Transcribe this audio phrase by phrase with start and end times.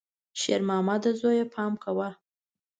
[0.39, 2.09] شېرمامده زویه، پام کوه!